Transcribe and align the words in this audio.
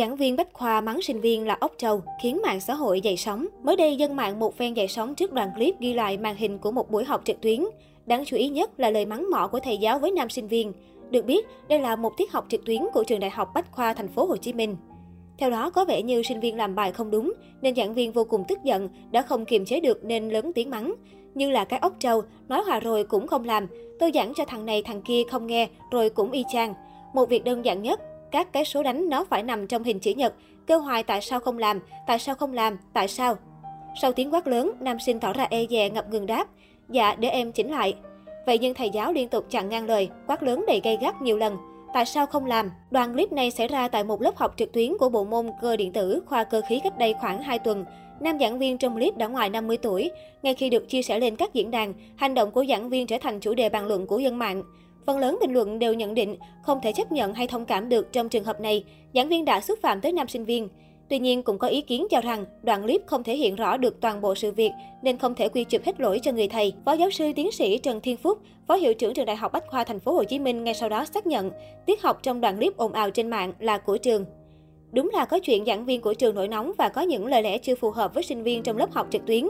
Giảng 0.00 0.16
viên 0.16 0.36
Bách 0.36 0.52
Khoa 0.52 0.80
mắng 0.80 1.02
sinh 1.02 1.20
viên 1.20 1.46
là 1.46 1.56
ốc 1.60 1.72
trâu, 1.78 2.02
khiến 2.22 2.40
mạng 2.42 2.60
xã 2.60 2.74
hội 2.74 3.00
dậy 3.00 3.16
sóng. 3.16 3.46
Mới 3.62 3.76
đây, 3.76 3.96
dân 3.96 4.16
mạng 4.16 4.38
một 4.38 4.56
phen 4.56 4.74
dậy 4.74 4.88
sóng 4.88 5.14
trước 5.14 5.32
đoạn 5.32 5.50
clip 5.54 5.80
ghi 5.80 5.94
lại 5.94 6.18
màn 6.18 6.36
hình 6.36 6.58
của 6.58 6.70
một 6.70 6.90
buổi 6.90 7.04
học 7.04 7.20
trực 7.24 7.40
tuyến. 7.40 7.64
Đáng 8.06 8.24
chú 8.26 8.36
ý 8.36 8.48
nhất 8.48 8.80
là 8.80 8.90
lời 8.90 9.06
mắng 9.06 9.30
mỏ 9.30 9.48
của 9.52 9.60
thầy 9.60 9.78
giáo 9.78 9.98
với 9.98 10.10
nam 10.10 10.30
sinh 10.30 10.48
viên. 10.48 10.72
Được 11.10 11.24
biết, 11.26 11.46
đây 11.68 11.78
là 11.78 11.96
một 11.96 12.16
tiết 12.16 12.32
học 12.32 12.46
trực 12.48 12.64
tuyến 12.64 12.82
của 12.92 13.04
trường 13.04 13.20
Đại 13.20 13.30
học 13.30 13.48
Bách 13.54 13.72
Khoa 13.72 13.92
thành 13.94 14.08
phố 14.08 14.24
Hồ 14.24 14.36
Chí 14.36 14.52
Minh. 14.52 14.76
Theo 15.38 15.50
đó, 15.50 15.70
có 15.70 15.84
vẻ 15.84 16.02
như 16.02 16.22
sinh 16.22 16.40
viên 16.40 16.56
làm 16.56 16.74
bài 16.74 16.92
không 16.92 17.10
đúng, 17.10 17.32
nên 17.62 17.74
giảng 17.74 17.94
viên 17.94 18.12
vô 18.12 18.24
cùng 18.24 18.44
tức 18.48 18.58
giận, 18.64 18.88
đã 19.10 19.22
không 19.22 19.44
kiềm 19.44 19.64
chế 19.64 19.80
được 19.80 20.04
nên 20.04 20.28
lớn 20.28 20.52
tiếng 20.54 20.70
mắng. 20.70 20.94
Như 21.34 21.50
là 21.50 21.64
cái 21.64 21.78
ốc 21.78 21.92
trâu, 21.98 22.22
nói 22.48 22.62
hòa 22.66 22.80
rồi 22.80 23.04
cũng 23.04 23.26
không 23.26 23.44
làm. 23.44 23.66
Tôi 23.98 24.10
giảng 24.14 24.32
cho 24.34 24.44
thằng 24.44 24.66
này 24.66 24.82
thằng 24.82 25.02
kia 25.02 25.22
không 25.30 25.46
nghe, 25.46 25.68
rồi 25.90 26.10
cũng 26.10 26.30
y 26.30 26.44
chang. 26.52 26.74
Một 27.14 27.28
việc 27.28 27.44
đơn 27.44 27.64
giản 27.64 27.82
nhất, 27.82 28.00
các 28.30 28.52
cái 28.52 28.64
số 28.64 28.82
đánh 28.82 29.08
nó 29.08 29.24
phải 29.24 29.42
nằm 29.42 29.66
trong 29.66 29.82
hình 29.82 30.00
chữ 30.00 30.14
nhật. 30.14 30.34
Kêu 30.66 30.80
hoài 30.80 31.02
tại 31.02 31.20
sao 31.20 31.40
không 31.40 31.58
làm, 31.58 31.80
tại 32.06 32.18
sao 32.18 32.34
không 32.34 32.52
làm, 32.52 32.78
tại 32.92 33.08
sao? 33.08 33.36
Sau 34.00 34.12
tiếng 34.12 34.34
quát 34.34 34.46
lớn, 34.46 34.72
nam 34.80 34.98
sinh 35.06 35.20
tỏ 35.20 35.32
ra 35.32 35.46
e 35.50 35.66
dè 35.70 35.90
ngập 35.90 36.10
ngừng 36.10 36.26
đáp. 36.26 36.48
Dạ, 36.88 37.14
để 37.14 37.28
em 37.28 37.52
chỉnh 37.52 37.70
lại. 37.70 37.94
Vậy 38.46 38.58
nhưng 38.58 38.74
thầy 38.74 38.90
giáo 38.90 39.12
liên 39.12 39.28
tục 39.28 39.46
chặn 39.50 39.68
ngang 39.68 39.86
lời, 39.86 40.08
quát 40.26 40.42
lớn 40.42 40.64
đầy 40.66 40.80
gay 40.84 40.98
gắt 41.00 41.22
nhiều 41.22 41.36
lần. 41.36 41.56
Tại 41.94 42.06
sao 42.06 42.26
không 42.26 42.46
làm? 42.46 42.70
đoạn 42.90 43.12
clip 43.12 43.32
này 43.32 43.50
xảy 43.50 43.68
ra 43.68 43.88
tại 43.88 44.04
một 44.04 44.22
lớp 44.22 44.36
học 44.36 44.54
trực 44.56 44.72
tuyến 44.72 44.98
của 44.98 45.08
bộ 45.08 45.24
môn 45.24 45.50
cơ 45.60 45.76
điện 45.76 45.92
tử, 45.92 46.22
khoa 46.26 46.44
cơ 46.44 46.60
khí 46.68 46.80
cách 46.84 46.98
đây 46.98 47.14
khoảng 47.20 47.42
2 47.42 47.58
tuần. 47.58 47.84
Nam 48.20 48.38
giảng 48.38 48.58
viên 48.58 48.78
trong 48.78 48.94
clip 48.94 49.16
đã 49.16 49.26
ngoài 49.26 49.50
50 49.50 49.76
tuổi. 49.76 50.10
Ngay 50.42 50.54
khi 50.54 50.70
được 50.70 50.88
chia 50.88 51.02
sẻ 51.02 51.18
lên 51.18 51.36
các 51.36 51.54
diễn 51.54 51.70
đàn, 51.70 51.94
hành 52.16 52.34
động 52.34 52.50
của 52.50 52.64
giảng 52.68 52.88
viên 52.88 53.06
trở 53.06 53.16
thành 53.20 53.40
chủ 53.40 53.54
đề 53.54 53.68
bàn 53.68 53.86
luận 53.86 54.06
của 54.06 54.18
dân 54.18 54.38
mạng. 54.38 54.62
Phần 55.06 55.18
lớn 55.18 55.38
bình 55.40 55.52
luận 55.52 55.78
đều 55.78 55.94
nhận 55.94 56.14
định 56.14 56.36
không 56.62 56.80
thể 56.82 56.92
chấp 56.92 57.12
nhận 57.12 57.34
hay 57.34 57.46
thông 57.46 57.64
cảm 57.64 57.88
được 57.88 58.12
trong 58.12 58.28
trường 58.28 58.44
hợp 58.44 58.60
này, 58.60 58.84
giảng 59.14 59.28
viên 59.28 59.44
đã 59.44 59.60
xúc 59.60 59.78
phạm 59.82 60.00
tới 60.00 60.12
nam 60.12 60.28
sinh 60.28 60.44
viên. 60.44 60.68
Tuy 61.08 61.18
nhiên, 61.18 61.42
cũng 61.42 61.58
có 61.58 61.68
ý 61.68 61.80
kiến 61.80 62.06
cho 62.10 62.20
rằng 62.20 62.44
đoạn 62.62 62.82
clip 62.82 63.00
không 63.06 63.22
thể 63.22 63.36
hiện 63.36 63.56
rõ 63.56 63.76
được 63.76 64.00
toàn 64.00 64.20
bộ 64.20 64.34
sự 64.34 64.52
việc 64.52 64.70
nên 65.02 65.18
không 65.18 65.34
thể 65.34 65.48
quy 65.48 65.64
chụp 65.64 65.82
hết 65.84 66.00
lỗi 66.00 66.20
cho 66.22 66.32
người 66.32 66.48
thầy. 66.48 66.72
Phó 66.84 66.92
giáo 66.92 67.10
sư 67.10 67.32
tiến 67.36 67.52
sĩ 67.52 67.78
Trần 67.78 68.00
Thiên 68.00 68.16
Phúc, 68.16 68.38
Phó 68.68 68.74
hiệu 68.74 68.94
trưởng 68.94 69.14
trường 69.14 69.26
Đại 69.26 69.36
học 69.36 69.52
Bách 69.52 69.66
khoa 69.66 69.84
Thành 69.84 70.00
phố 70.00 70.12
Hồ 70.12 70.24
Chí 70.24 70.38
Minh 70.38 70.64
ngay 70.64 70.74
sau 70.74 70.88
đó 70.88 71.04
xác 71.04 71.26
nhận 71.26 71.50
tiết 71.86 72.02
học 72.02 72.18
trong 72.22 72.40
đoạn 72.40 72.56
clip 72.56 72.76
ồn 72.76 72.92
ào 72.92 73.10
trên 73.10 73.30
mạng 73.30 73.52
là 73.58 73.78
của 73.78 73.96
trường. 73.96 74.24
Đúng 74.92 75.10
là 75.12 75.24
có 75.24 75.38
chuyện 75.38 75.64
giảng 75.64 75.84
viên 75.84 76.00
của 76.00 76.14
trường 76.14 76.34
nổi 76.34 76.48
nóng 76.48 76.72
và 76.78 76.88
có 76.88 77.00
những 77.00 77.26
lời 77.26 77.42
lẽ 77.42 77.58
chưa 77.58 77.74
phù 77.74 77.90
hợp 77.90 78.14
với 78.14 78.22
sinh 78.22 78.42
viên 78.42 78.62
trong 78.62 78.76
lớp 78.76 78.92
học 78.92 79.06
trực 79.10 79.26
tuyến. 79.26 79.48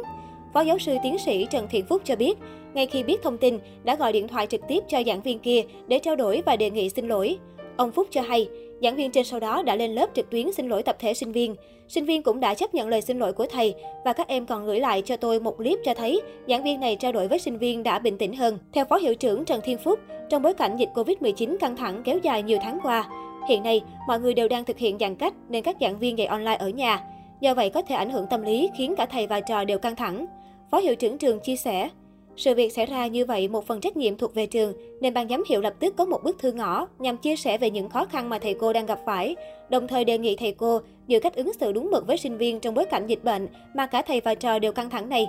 Phó 0.54 0.60
giáo 0.60 0.78
sư 0.78 0.96
tiến 1.02 1.18
sĩ 1.18 1.46
Trần 1.50 1.66
Thiện 1.70 1.86
Phúc 1.86 2.02
cho 2.04 2.16
biết, 2.16 2.38
ngay 2.74 2.86
khi 2.86 3.02
biết 3.02 3.22
thông 3.22 3.38
tin, 3.38 3.58
đã 3.84 3.96
gọi 3.96 4.12
điện 4.12 4.28
thoại 4.28 4.46
trực 4.46 4.60
tiếp 4.68 4.84
cho 4.88 5.02
giảng 5.06 5.22
viên 5.22 5.38
kia 5.38 5.62
để 5.88 5.98
trao 5.98 6.16
đổi 6.16 6.42
và 6.46 6.56
đề 6.56 6.70
nghị 6.70 6.88
xin 6.88 7.08
lỗi. 7.08 7.38
Ông 7.76 7.92
Phúc 7.92 8.08
cho 8.10 8.20
hay, 8.20 8.48
giảng 8.82 8.96
viên 8.96 9.10
trên 9.10 9.24
sau 9.24 9.40
đó 9.40 9.62
đã 9.62 9.76
lên 9.76 9.94
lớp 9.94 10.06
trực 10.14 10.30
tuyến 10.30 10.52
xin 10.52 10.68
lỗi 10.68 10.82
tập 10.82 10.96
thể 10.98 11.14
sinh 11.14 11.32
viên. 11.32 11.54
Sinh 11.88 12.04
viên 12.04 12.22
cũng 12.22 12.40
đã 12.40 12.54
chấp 12.54 12.74
nhận 12.74 12.88
lời 12.88 13.02
xin 13.02 13.18
lỗi 13.18 13.32
của 13.32 13.46
thầy 13.46 13.74
và 14.04 14.12
các 14.12 14.28
em 14.28 14.46
còn 14.46 14.66
gửi 14.66 14.80
lại 14.80 15.02
cho 15.02 15.16
tôi 15.16 15.40
một 15.40 15.56
clip 15.56 15.78
cho 15.84 15.94
thấy 15.94 16.20
giảng 16.48 16.64
viên 16.64 16.80
này 16.80 16.96
trao 16.96 17.12
đổi 17.12 17.28
với 17.28 17.38
sinh 17.38 17.58
viên 17.58 17.82
đã 17.82 17.98
bình 17.98 18.18
tĩnh 18.18 18.32
hơn. 18.36 18.58
Theo 18.72 18.84
Phó 18.84 18.96
Hiệu 18.96 19.14
trưởng 19.14 19.44
Trần 19.44 19.60
Thiên 19.64 19.78
Phúc, 19.78 19.98
trong 20.28 20.42
bối 20.42 20.54
cảnh 20.54 20.76
dịch 20.76 20.88
Covid-19 20.94 21.56
căng 21.58 21.76
thẳng 21.76 22.02
kéo 22.04 22.18
dài 22.22 22.42
nhiều 22.42 22.58
tháng 22.62 22.78
qua, 22.82 23.10
hiện 23.48 23.62
nay 23.62 23.80
mọi 24.08 24.20
người 24.20 24.34
đều 24.34 24.48
đang 24.48 24.64
thực 24.64 24.78
hiện 24.78 24.98
giãn 25.00 25.14
cách 25.14 25.34
nên 25.48 25.62
các 25.62 25.76
giảng 25.80 25.98
viên 25.98 26.18
dạy 26.18 26.26
online 26.26 26.56
ở 26.56 26.68
nhà. 26.68 27.04
Do 27.40 27.54
vậy 27.54 27.70
có 27.70 27.82
thể 27.82 27.94
ảnh 27.94 28.10
hưởng 28.10 28.26
tâm 28.30 28.42
lý 28.42 28.70
khiến 28.76 28.94
cả 28.96 29.06
thầy 29.06 29.26
và 29.26 29.40
trò 29.40 29.64
đều 29.64 29.78
căng 29.78 29.96
thẳng. 29.96 30.26
Phó 30.70 30.78
hiệu 30.78 30.94
trưởng 30.94 31.18
trường 31.18 31.40
chia 31.40 31.56
sẻ, 31.56 31.88
sự 32.36 32.54
việc 32.54 32.72
xảy 32.72 32.86
ra 32.86 33.06
như 33.06 33.24
vậy 33.24 33.48
một 33.48 33.66
phần 33.66 33.80
trách 33.80 33.96
nhiệm 33.96 34.16
thuộc 34.16 34.34
về 34.34 34.46
trường, 34.46 34.72
nên 35.00 35.14
ban 35.14 35.28
giám 35.28 35.42
hiệu 35.48 35.60
lập 35.60 35.74
tức 35.80 35.94
có 35.96 36.04
một 36.04 36.20
bức 36.24 36.38
thư 36.38 36.52
ngỏ 36.52 36.88
nhằm 36.98 37.16
chia 37.16 37.36
sẻ 37.36 37.58
về 37.58 37.70
những 37.70 37.88
khó 37.88 38.04
khăn 38.04 38.28
mà 38.28 38.38
thầy 38.38 38.54
cô 38.54 38.72
đang 38.72 38.86
gặp 38.86 39.00
phải, 39.06 39.36
đồng 39.68 39.88
thời 39.88 40.04
đề 40.04 40.18
nghị 40.18 40.36
thầy 40.36 40.52
cô 40.52 40.80
giữ 41.06 41.20
cách 41.20 41.36
ứng 41.36 41.52
xử 41.52 41.72
đúng 41.72 41.90
mực 41.90 42.06
với 42.06 42.16
sinh 42.16 42.38
viên 42.38 42.60
trong 42.60 42.74
bối 42.74 42.84
cảnh 42.84 43.06
dịch 43.06 43.24
bệnh 43.24 43.48
mà 43.74 43.86
cả 43.86 44.02
thầy 44.02 44.20
và 44.20 44.34
trò 44.34 44.58
đều 44.58 44.72
căng 44.72 44.90
thẳng 44.90 45.08
này. 45.08 45.26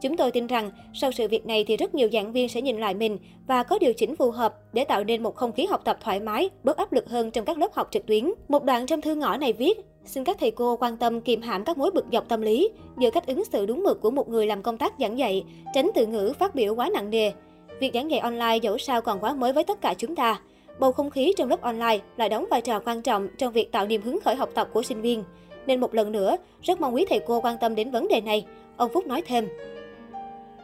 Chúng 0.00 0.16
tôi 0.16 0.30
tin 0.30 0.46
rằng 0.46 0.70
sau 0.94 1.12
sự 1.12 1.28
việc 1.28 1.46
này 1.46 1.64
thì 1.64 1.76
rất 1.76 1.94
nhiều 1.94 2.08
giảng 2.12 2.32
viên 2.32 2.48
sẽ 2.48 2.62
nhìn 2.62 2.80
lại 2.80 2.94
mình 2.94 3.18
và 3.46 3.62
có 3.62 3.78
điều 3.78 3.92
chỉnh 3.92 4.16
phù 4.16 4.30
hợp 4.30 4.54
để 4.72 4.84
tạo 4.84 5.04
nên 5.04 5.22
một 5.22 5.36
không 5.36 5.52
khí 5.52 5.66
học 5.66 5.80
tập 5.84 5.98
thoải 6.00 6.20
mái, 6.20 6.50
bớt 6.64 6.76
áp 6.76 6.92
lực 6.92 7.08
hơn 7.08 7.30
trong 7.30 7.44
các 7.44 7.58
lớp 7.58 7.74
học 7.74 7.88
trực 7.90 8.06
tuyến. 8.06 8.30
Một 8.48 8.64
đoạn 8.64 8.86
trong 8.86 9.00
thư 9.00 9.14
ngõ 9.14 9.36
này 9.36 9.52
viết, 9.52 9.78
xin 10.08 10.24
các 10.24 10.36
thầy 10.40 10.50
cô 10.50 10.76
quan 10.76 10.96
tâm 10.96 11.20
kiềm 11.20 11.42
hãm 11.42 11.64
các 11.64 11.78
mối 11.78 11.90
bực 11.90 12.04
dọc 12.12 12.28
tâm 12.28 12.40
lý, 12.40 12.68
giữ 12.98 13.10
cách 13.10 13.26
ứng 13.26 13.44
xử 13.44 13.66
đúng 13.66 13.82
mực 13.82 14.00
của 14.00 14.10
một 14.10 14.28
người 14.28 14.46
làm 14.46 14.62
công 14.62 14.78
tác 14.78 14.92
giảng 14.98 15.18
dạy, 15.18 15.44
tránh 15.74 15.90
từ 15.94 16.06
ngữ 16.06 16.32
phát 16.38 16.54
biểu 16.54 16.74
quá 16.74 16.90
nặng 16.94 17.10
nề. 17.10 17.32
Việc 17.80 17.94
giảng 17.94 18.10
dạy 18.10 18.20
online 18.20 18.56
dẫu 18.62 18.78
sao 18.78 19.00
còn 19.00 19.20
quá 19.20 19.34
mới 19.34 19.52
với 19.52 19.64
tất 19.64 19.80
cả 19.80 19.94
chúng 19.98 20.16
ta. 20.16 20.40
Bầu 20.78 20.92
không 20.92 21.10
khí 21.10 21.32
trong 21.36 21.48
lớp 21.48 21.60
online 21.60 21.98
lại 22.16 22.28
đóng 22.28 22.46
vai 22.50 22.60
trò 22.60 22.80
quan 22.80 23.02
trọng 23.02 23.28
trong 23.38 23.52
việc 23.52 23.72
tạo 23.72 23.86
niềm 23.86 24.02
hứng 24.02 24.20
khởi 24.24 24.34
học 24.34 24.48
tập 24.54 24.68
của 24.72 24.82
sinh 24.82 25.00
viên. 25.00 25.24
Nên 25.66 25.80
một 25.80 25.94
lần 25.94 26.12
nữa, 26.12 26.36
rất 26.62 26.80
mong 26.80 26.94
quý 26.94 27.06
thầy 27.08 27.20
cô 27.26 27.40
quan 27.40 27.56
tâm 27.60 27.74
đến 27.74 27.90
vấn 27.90 28.08
đề 28.08 28.20
này. 28.20 28.46
Ông 28.76 28.90
Phúc 28.92 29.06
nói 29.06 29.22
thêm. 29.26 29.48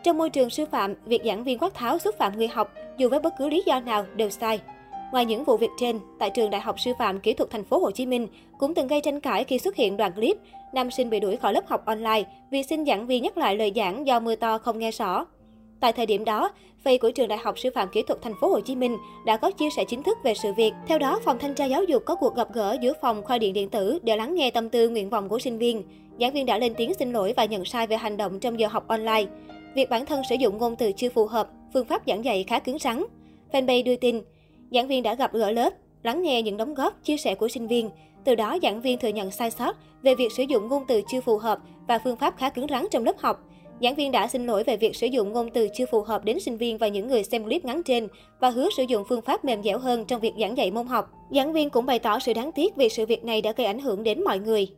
Trong 0.02 0.18
môi 0.18 0.30
trường 0.30 0.50
sư 0.50 0.64
phạm, 0.70 0.94
việc 1.04 1.22
giảng 1.24 1.44
viên 1.44 1.58
quát 1.58 1.74
tháo 1.74 1.98
xúc 1.98 2.14
phạm 2.18 2.38
người 2.38 2.48
học 2.48 2.72
dù 2.98 3.08
với 3.08 3.20
bất 3.20 3.34
cứ 3.38 3.48
lý 3.48 3.62
do 3.66 3.80
nào 3.80 4.04
đều 4.16 4.30
sai. 4.30 4.60
Ngoài 5.14 5.24
những 5.24 5.44
vụ 5.44 5.56
việc 5.56 5.70
trên, 5.76 6.00
tại 6.18 6.30
trường 6.30 6.50
Đại 6.50 6.60
học 6.60 6.80
Sư 6.80 6.92
phạm 6.98 7.20
Kỹ 7.20 7.32
thuật 7.32 7.50
Thành 7.50 7.64
phố 7.64 7.78
Hồ 7.78 7.90
Chí 7.90 8.06
Minh 8.06 8.28
cũng 8.58 8.74
từng 8.74 8.86
gây 8.86 9.00
tranh 9.00 9.20
cãi 9.20 9.44
khi 9.44 9.58
xuất 9.58 9.76
hiện 9.76 9.96
đoạn 9.96 10.12
clip 10.12 10.36
nam 10.72 10.90
sinh 10.90 11.10
bị 11.10 11.20
đuổi 11.20 11.36
khỏi 11.36 11.52
lớp 11.52 11.66
học 11.66 11.84
online 11.84 12.22
vì 12.50 12.62
xin 12.62 12.86
giảng 12.86 13.06
viên 13.06 13.22
nhắc 13.22 13.36
lại 13.38 13.56
lời 13.56 13.72
giảng 13.76 14.06
do 14.06 14.20
mưa 14.20 14.34
to 14.34 14.58
không 14.58 14.78
nghe 14.78 14.90
rõ. 14.90 15.26
Tại 15.80 15.92
thời 15.92 16.06
điểm 16.06 16.24
đó, 16.24 16.50
Facebook 16.84 16.98
của 16.98 17.10
trường 17.10 17.28
Đại 17.28 17.38
học 17.38 17.58
Sư 17.58 17.70
phạm 17.74 17.88
Kỹ 17.88 18.02
thuật 18.02 18.22
Thành 18.22 18.34
phố 18.40 18.48
Hồ 18.48 18.60
Chí 18.60 18.76
Minh 18.76 18.96
đã 19.26 19.36
có 19.36 19.50
chia 19.50 19.70
sẻ 19.76 19.84
chính 19.88 20.02
thức 20.02 20.18
về 20.24 20.34
sự 20.34 20.52
việc. 20.52 20.72
Theo 20.86 20.98
đó, 20.98 21.20
phòng 21.24 21.38
thanh 21.38 21.54
tra 21.54 21.64
giáo 21.64 21.84
dục 21.84 22.02
có 22.06 22.14
cuộc 22.14 22.36
gặp 22.36 22.48
gỡ 22.52 22.76
giữa 22.80 22.92
phòng 23.00 23.22
khoa 23.22 23.38
điện 23.38 23.52
điện 23.52 23.70
tử 23.70 23.98
để 24.02 24.16
lắng 24.16 24.34
nghe 24.34 24.50
tâm 24.50 24.68
tư 24.68 24.88
nguyện 24.88 25.10
vọng 25.10 25.28
của 25.28 25.38
sinh 25.38 25.58
viên. 25.58 25.82
Giảng 26.20 26.32
viên 26.32 26.46
đã 26.46 26.58
lên 26.58 26.74
tiếng 26.76 26.94
xin 26.94 27.12
lỗi 27.12 27.34
và 27.36 27.44
nhận 27.44 27.64
sai 27.64 27.86
về 27.86 27.96
hành 27.96 28.16
động 28.16 28.40
trong 28.40 28.60
giờ 28.60 28.68
học 28.68 28.88
online. 28.88 29.24
Việc 29.74 29.90
bản 29.90 30.06
thân 30.06 30.22
sử 30.28 30.34
dụng 30.34 30.58
ngôn 30.58 30.76
từ 30.76 30.92
chưa 30.92 31.08
phù 31.08 31.26
hợp, 31.26 31.48
phương 31.74 31.86
pháp 31.86 32.02
giảng 32.06 32.24
dạy 32.24 32.44
khá 32.44 32.58
cứng 32.58 32.78
rắn. 32.78 33.04
Fanpage 33.52 33.84
đưa 33.84 33.96
tin, 33.96 34.20
giảng 34.74 34.88
viên 34.88 35.02
đã 35.02 35.14
gặp 35.14 35.32
gỡ 35.32 35.50
lớp, 35.50 35.72
lắng 36.02 36.22
nghe 36.22 36.42
những 36.42 36.56
đóng 36.56 36.74
góp, 36.74 37.04
chia 37.04 37.16
sẻ 37.16 37.34
của 37.34 37.48
sinh 37.48 37.68
viên. 37.68 37.90
Từ 38.24 38.34
đó, 38.34 38.58
giảng 38.62 38.80
viên 38.80 38.98
thừa 38.98 39.08
nhận 39.08 39.30
sai 39.30 39.50
sót 39.50 39.76
về 40.02 40.14
việc 40.14 40.32
sử 40.32 40.42
dụng 40.42 40.68
ngôn 40.68 40.84
từ 40.88 41.02
chưa 41.10 41.20
phù 41.20 41.38
hợp 41.38 41.58
và 41.88 41.98
phương 41.98 42.16
pháp 42.16 42.34
khá 42.36 42.50
cứng 42.50 42.66
rắn 42.70 42.86
trong 42.90 43.04
lớp 43.04 43.18
học. 43.18 43.40
Giảng 43.82 43.94
viên 43.94 44.12
đã 44.12 44.28
xin 44.28 44.46
lỗi 44.46 44.64
về 44.64 44.76
việc 44.76 44.96
sử 44.96 45.06
dụng 45.06 45.32
ngôn 45.32 45.50
từ 45.50 45.68
chưa 45.74 45.86
phù 45.86 46.02
hợp 46.02 46.24
đến 46.24 46.40
sinh 46.40 46.56
viên 46.56 46.78
và 46.78 46.88
những 46.88 47.08
người 47.08 47.24
xem 47.24 47.44
clip 47.44 47.64
ngắn 47.64 47.82
trên 47.82 48.08
và 48.40 48.50
hứa 48.50 48.68
sử 48.76 48.82
dụng 48.82 49.04
phương 49.08 49.22
pháp 49.22 49.44
mềm 49.44 49.62
dẻo 49.62 49.78
hơn 49.78 50.04
trong 50.04 50.20
việc 50.20 50.32
giảng 50.40 50.56
dạy 50.56 50.70
môn 50.70 50.86
học. 50.86 51.10
Giảng 51.30 51.52
viên 51.52 51.70
cũng 51.70 51.86
bày 51.86 51.98
tỏ 51.98 52.18
sự 52.18 52.32
đáng 52.32 52.52
tiếc 52.52 52.76
vì 52.76 52.88
sự 52.88 53.06
việc 53.06 53.24
này 53.24 53.42
đã 53.42 53.52
gây 53.52 53.66
ảnh 53.66 53.78
hưởng 53.78 54.02
đến 54.02 54.24
mọi 54.24 54.38
người. 54.38 54.68